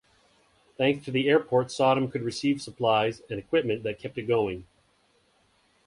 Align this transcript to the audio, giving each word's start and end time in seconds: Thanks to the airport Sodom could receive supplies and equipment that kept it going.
Thanks 0.79 1.05
to 1.05 1.11
the 1.11 1.29
airport 1.29 1.69
Sodom 1.71 2.09
could 2.09 2.23
receive 2.23 2.59
supplies 2.59 3.21
and 3.29 3.37
equipment 3.37 3.83
that 3.83 3.99
kept 3.99 4.17
it 4.17 4.23
going. 4.23 4.65